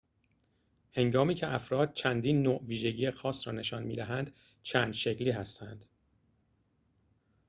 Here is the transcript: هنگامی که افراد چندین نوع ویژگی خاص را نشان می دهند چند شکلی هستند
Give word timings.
هنگامی 0.93 1.35
که 1.35 1.53
افراد 1.53 1.93
چندین 1.93 2.41
نوع 2.43 2.61
ویژگی 2.63 3.11
خاص 3.11 3.47
را 3.47 3.53
نشان 3.53 3.83
می 3.83 3.95
دهند 3.95 4.33
چند 4.63 4.93
شکلی 4.93 5.31
هستند 5.31 5.85